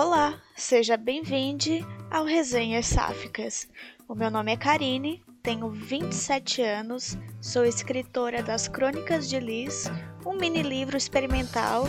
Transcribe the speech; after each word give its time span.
Olá, 0.00 0.40
seja 0.54 0.96
bem-vindo 0.96 1.84
ao 2.08 2.24
Resenhas 2.24 2.86
Sáficas. 2.86 3.68
O 4.06 4.14
meu 4.14 4.30
nome 4.30 4.52
é 4.52 4.56
Karine, 4.56 5.24
tenho 5.42 5.68
27 5.70 6.62
anos, 6.62 7.18
sou 7.40 7.64
escritora 7.64 8.40
das 8.40 8.68
Crônicas 8.68 9.28
de 9.28 9.40
Liz, 9.40 9.90
um 10.24 10.34
mini 10.34 10.62
livro 10.62 10.96
experimental, 10.96 11.84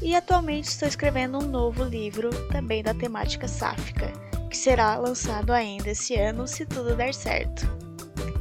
e 0.00 0.16
atualmente 0.16 0.68
estou 0.68 0.88
escrevendo 0.88 1.40
um 1.40 1.46
novo 1.46 1.84
livro, 1.84 2.30
também 2.50 2.82
da 2.82 2.94
temática 2.94 3.46
sáfica, 3.46 4.10
que 4.48 4.56
será 4.56 4.96
lançado 4.96 5.52
ainda 5.52 5.90
esse 5.90 6.16
ano, 6.16 6.48
se 6.48 6.64
tudo 6.64 6.96
der 6.96 7.12
certo. 7.12 7.66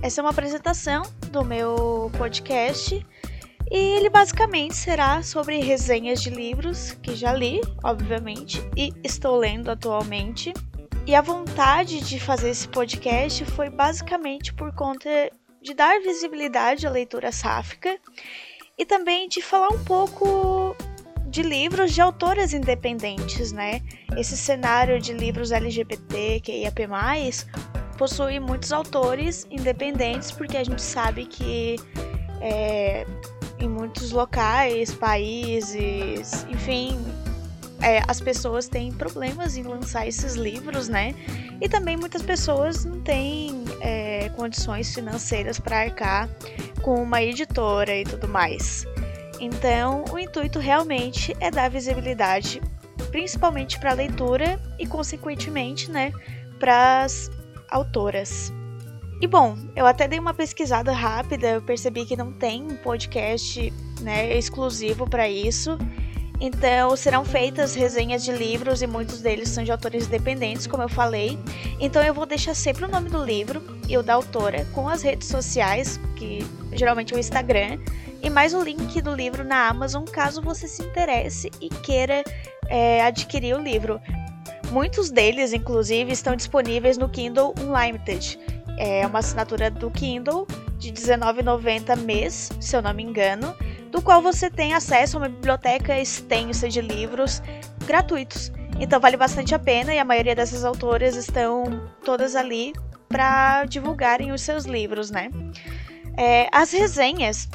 Essa 0.02 0.22
é 0.22 0.24
uma 0.24 0.32
apresentação 0.32 1.04
do 1.30 1.44
meu 1.44 2.10
podcast 2.18 3.06
e 3.72 3.78
ele 3.78 4.10
basicamente 4.10 4.76
será 4.76 5.24
sobre 5.24 5.60
resenhas 5.60 6.22
de 6.22 6.30
livros 6.30 6.92
que 7.02 7.16
já 7.16 7.32
li, 7.32 7.62
obviamente, 7.82 8.62
e 8.76 8.94
estou 9.02 9.38
lendo 9.38 9.72
atualmente. 9.72 10.54
E 11.08 11.16
a 11.16 11.22
vontade 11.22 12.02
de 12.02 12.20
fazer 12.20 12.50
esse 12.50 12.68
podcast 12.68 13.46
foi 13.46 13.70
basicamente 13.70 14.54
por 14.54 14.76
conta 14.76 15.10
de 15.62 15.74
dar 15.74 16.02
visibilidade 16.02 16.86
à 16.86 16.90
leitura 16.90 17.32
sáfica 17.32 17.98
e 18.78 18.86
também 18.86 19.30
de 19.30 19.42
falar 19.42 19.70
um 19.70 19.84
pouco 19.86 20.76
de 21.28 21.42
livros 21.42 21.94
de 21.94 22.02
autoras 22.02 22.54
independentes, 22.54 23.54
né? 23.54 23.82
Esse 24.18 24.36
cenário 24.36 25.00
de 25.00 25.14
livros 25.14 25.50
LGBT, 25.54 26.42
que 26.42 26.52
possui 27.98 28.40
muitos 28.40 28.74
autores 28.74 29.48
independentes, 29.50 30.30
porque 30.32 30.58
a 30.58 30.64
gente 30.64 30.82
sabe 30.82 31.26
que 31.26 31.78
é, 32.42 33.06
em 33.62 33.70
muitos 33.70 34.12
locais, 34.12 34.94
países, 34.94 36.46
enfim, 36.50 36.98
é, 37.82 38.02
as 38.08 38.22
pessoas 38.22 38.68
têm 38.68 38.92
problemas 38.92 39.58
em 39.58 39.64
lançar 39.64 40.08
esses 40.08 40.36
livros, 40.36 40.88
né? 40.88 41.16
E 41.60 41.68
também 41.68 41.98
muitas 41.98 42.22
pessoas 42.22 42.86
não 42.86 43.02
têm 43.02 43.64
é, 43.82 44.30
condições 44.36 44.94
financeiras 44.94 45.60
para 45.60 45.80
arcar 45.82 46.30
com 46.82 47.02
uma 47.02 47.22
editora 47.22 47.96
e 47.96 48.04
tudo 48.04 48.28
mais. 48.28 48.86
Então, 49.40 50.06
o 50.12 50.20
intuito 50.20 50.60
realmente 50.60 51.36
é 51.40 51.50
dar 51.50 51.70
visibilidade, 51.70 52.62
principalmente 53.10 53.80
para 53.80 53.92
a 53.92 53.96
leitura 53.96 54.60
e, 54.78 54.86
consequentemente, 54.86 55.90
né, 55.90 56.12
para 56.60 57.04
as 57.04 57.32
autoras. 57.70 58.54
E 59.22 59.28
bom, 59.28 59.56
eu 59.76 59.86
até 59.86 60.08
dei 60.08 60.18
uma 60.18 60.34
pesquisada 60.34 60.92
rápida, 60.92 61.48
eu 61.48 61.62
percebi 61.62 62.06
que 62.06 62.18
não 62.18 62.32
tem 62.32 62.64
um 62.64 62.76
podcast 62.76 63.72
né, 64.02 64.36
exclusivo 64.36 65.08
para 65.08 65.30
isso. 65.30 65.78
Então 66.40 66.96
serão 66.96 67.24
feitas 67.24 67.76
resenhas 67.76 68.24
de 68.24 68.32
livros 68.32 68.82
e 68.82 68.88
muitos 68.88 69.22
deles 69.22 69.50
são 69.50 69.64
de 69.64 69.72
autores 69.72 70.08
independentes, 70.08 70.66
como 70.66 70.82
eu 70.82 70.90
falei. 70.90 71.38
Então 71.80 72.02
eu 72.02 72.16
vou 72.16 72.26
deixar 72.26 72.56
sempre 72.56 72.86
o 72.86 72.88
nome 72.88 73.12
do 73.12 73.24
livro 73.24 73.62
e 73.88 73.96
o 73.96 74.02
da 74.02 74.16
autora 74.16 74.66
com 74.74 74.90
as 74.90 75.04
redes 75.04 75.28
sociais, 75.28 76.00
que 76.16 76.40
geralmente 76.74 77.14
é 77.14 77.18
o 77.18 77.20
Instagram, 77.20 77.78
e 78.24 78.30
mais 78.30 78.56
o 78.56 78.64
link 78.64 79.00
do 79.04 79.14
livro 79.14 79.44
na 79.44 79.68
Amazon, 79.68 80.04
caso 80.04 80.42
você 80.42 80.68
se 80.68 80.82
interesse 80.82 81.52
e 81.62 81.70
queira 81.70 82.24
é, 82.68 83.04
adquirir 83.04 83.56
o 83.56 83.62
livro. 83.62 84.02
Muitos 84.72 85.12
deles, 85.12 85.54
inclusive, 85.54 86.12
estão 86.12 86.36
disponíveis 86.36 86.98
no 86.98 87.08
Kindle 87.08 87.54
Unlimited 87.60 88.40
é 88.78 89.06
uma 89.06 89.20
assinatura 89.20 89.70
do 89.70 89.90
Kindle 89.92 90.48
de 90.78 90.90
R$19,90 90.90 91.98
mês, 91.98 92.52
se 92.60 92.76
eu 92.76 92.82
não 92.82 92.94
me 92.94 93.04
engano, 93.04 93.56
do 93.92 94.02
qual 94.02 94.22
você 94.22 94.50
tem 94.50 94.74
acesso 94.74 95.18
a 95.18 95.22
uma 95.22 95.30
biblioteca 95.30 96.00
extensa 96.00 96.68
de 96.68 96.82
livros 96.82 97.42
gratuitos. 97.86 98.52
Então 98.80 99.00
vale 99.00 99.18
bastante 99.18 99.54
a 99.54 99.60
pena 99.60 99.94
e 99.94 100.00
a 100.00 100.06
maioria 100.06 100.36
dessas 100.36 100.64
autoras 100.64 101.16
estão 101.16 101.88
todas 102.04 102.36
ali 102.36 102.74
para 103.08 103.66
divulgarem 103.66 104.32
os 104.32 104.42
seus 104.42 104.66
livros, 104.66 105.12
né? 105.12 105.30
É, 106.18 106.50
as 106.52 106.72
resenhas 106.72 107.48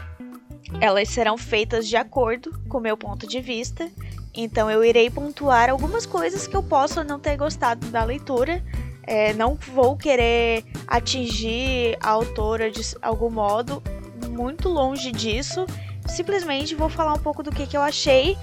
elas 0.81 1.09
serão 1.09 1.38
feitas 1.38 1.88
de 1.88 1.97
acordo 1.97 2.53
com 2.69 2.78
o 2.78 2.81
meu 2.81 2.97
ponto 2.97 3.27
de 3.27 3.41
vista. 3.41 3.91
Então 4.34 4.71
eu 4.71 4.84
irei 4.84 5.10
pontuar 5.10 5.71
algumas 5.71 6.04
coisas 6.04 6.47
que 6.47 6.54
eu 6.56 6.62
posso 6.62 7.03
não 7.03 7.19
ter 7.19 7.37
gostado 7.37 7.87
da 7.87 8.04
leitura 8.04 8.62
é, 9.06 9.33
não 9.33 9.55
vou 9.55 9.97
querer 9.97 10.65
atingir 10.87 11.97
a 12.00 12.11
autora 12.11 12.71
de 12.71 12.83
algum 13.00 13.31
modo, 13.31 13.83
muito 14.31 14.69
longe 14.69 15.12
disso. 15.12 15.67
Simplesmente 16.06 16.75
vou 16.75 16.89
falar 16.89 17.15
um 17.15 17.19
pouco 17.19 17.43
do 17.43 17.50
que, 17.50 17.66
que 17.66 17.77
eu 17.77 17.83
achei 17.83 18.37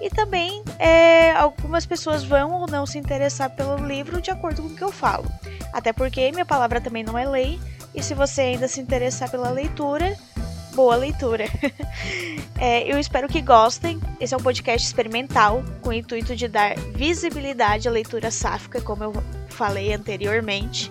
e 0.00 0.08
também 0.08 0.62
é, 0.78 1.32
algumas 1.32 1.84
pessoas 1.84 2.24
vão 2.24 2.52
ou 2.52 2.66
não 2.66 2.86
se 2.86 2.98
interessar 2.98 3.50
pelo 3.50 3.76
livro 3.76 4.20
de 4.20 4.30
acordo 4.30 4.62
com 4.62 4.68
o 4.68 4.74
que 4.74 4.84
eu 4.84 4.90
falo. 4.90 5.26
Até 5.72 5.92
porque 5.92 6.32
minha 6.32 6.46
palavra 6.46 6.80
também 6.80 7.04
não 7.04 7.18
é 7.18 7.28
lei, 7.28 7.60
e 7.94 8.02
se 8.02 8.14
você 8.14 8.40
ainda 8.42 8.66
se 8.66 8.80
interessar 8.80 9.30
pela 9.30 9.50
leitura, 9.50 10.16
boa 10.74 10.96
leitura. 10.96 11.44
é, 12.58 12.82
eu 12.90 12.98
espero 12.98 13.28
que 13.28 13.40
gostem. 13.40 14.00
Esse 14.18 14.34
é 14.34 14.36
um 14.36 14.42
podcast 14.42 14.86
experimental 14.86 15.62
com 15.82 15.90
o 15.90 15.92
intuito 15.92 16.34
de 16.34 16.48
dar 16.48 16.76
visibilidade 16.94 17.88
à 17.88 17.90
leitura 17.90 18.30
sáfica, 18.30 18.80
como 18.80 19.04
eu 19.04 19.12
falei 19.60 19.92
anteriormente, 19.92 20.90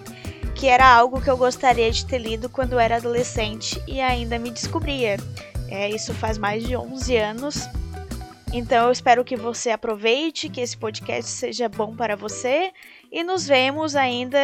que 0.54 0.68
era 0.68 0.88
algo 0.88 1.20
que 1.20 1.28
eu 1.28 1.36
gostaria 1.36 1.90
de 1.90 2.06
ter 2.06 2.20
lido 2.20 2.48
quando 2.48 2.78
era 2.78 2.98
adolescente 2.98 3.82
e 3.88 4.00
ainda 4.00 4.38
me 4.38 4.52
descobria. 4.52 5.18
É, 5.68 5.90
isso 5.90 6.14
faz 6.14 6.38
mais 6.38 6.64
de 6.64 6.78
11 6.78 7.18
anos. 7.18 7.68
Então 8.54 8.86
eu 8.86 8.92
espero 8.92 9.26
que 9.26 9.36
você 9.36 9.72
aproveite, 9.72 10.50
que 10.50 10.62
esse 10.62 10.78
podcast 10.78 11.32
seja 11.32 11.68
bom 11.68 11.96
para 11.96 12.16
você 12.16 12.72
e 13.12 13.24
nos 13.24 13.48
vemos 13.48 13.96
ainda 13.96 14.40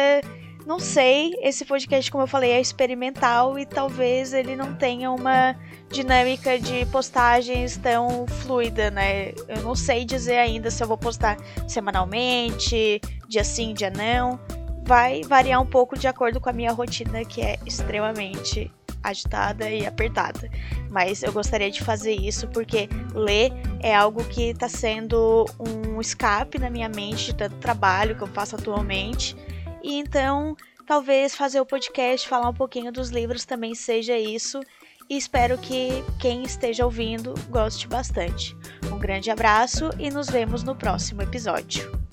não 0.66 0.80
sei, 0.80 1.32
esse 1.40 1.64
podcast, 1.64 2.10
como 2.10 2.24
eu 2.24 2.26
falei, 2.28 2.50
é 2.50 2.60
experimental 2.60 3.56
e 3.56 3.64
talvez 3.64 4.32
ele 4.32 4.56
não 4.56 4.74
tenha 4.74 5.12
uma 5.12 5.54
dinâmica 5.92 6.58
de 6.58 6.84
postagens 6.86 7.76
tão 7.76 8.26
fluida, 8.26 8.90
né? 8.90 9.30
Eu 9.46 9.62
não 9.62 9.76
sei 9.76 10.04
dizer 10.04 10.38
ainda 10.38 10.68
se 10.68 10.82
eu 10.82 10.88
vou 10.88 10.98
postar 10.98 11.36
semanalmente, 11.68 13.00
dia 13.28 13.44
sim, 13.44 13.74
dia 13.74 13.90
não. 13.90 14.40
Vai 14.82 15.22
variar 15.22 15.62
um 15.62 15.66
pouco 15.66 15.96
de 15.96 16.08
acordo 16.08 16.40
com 16.40 16.50
a 16.50 16.52
minha 16.52 16.72
rotina, 16.72 17.24
que 17.24 17.40
é 17.40 17.58
extremamente 17.64 18.68
agitada 19.04 19.70
e 19.70 19.86
apertada. 19.86 20.50
Mas 20.90 21.22
eu 21.22 21.32
gostaria 21.32 21.70
de 21.70 21.80
fazer 21.80 22.14
isso 22.14 22.48
porque 22.48 22.88
ler 23.14 23.52
é 23.78 23.94
algo 23.94 24.24
que 24.24 24.50
está 24.50 24.68
sendo 24.68 25.46
um 25.60 26.00
escape 26.00 26.58
na 26.58 26.68
minha 26.68 26.88
mente 26.88 27.26
de 27.26 27.36
tanto 27.36 27.54
trabalho 27.58 28.16
que 28.16 28.22
eu 28.22 28.28
faço 28.28 28.56
atualmente 28.56 29.36
e 29.86 29.94
então, 29.94 30.56
talvez 30.84 31.32
fazer 31.36 31.60
o 31.60 31.64
podcast, 31.64 32.26
falar 32.26 32.48
um 32.48 32.54
pouquinho 32.54 32.90
dos 32.90 33.10
livros 33.10 33.44
também 33.44 33.72
seja 33.72 34.18
isso. 34.18 34.58
E 35.08 35.16
espero 35.16 35.56
que 35.56 36.02
quem 36.18 36.42
esteja 36.42 36.84
ouvindo 36.84 37.34
goste 37.48 37.86
bastante. 37.86 38.56
Um 38.92 38.98
grande 38.98 39.30
abraço 39.30 39.90
e 39.96 40.10
nos 40.10 40.28
vemos 40.28 40.64
no 40.64 40.74
próximo 40.74 41.22
episódio. 41.22 42.05